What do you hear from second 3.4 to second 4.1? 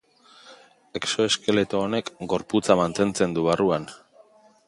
barruan.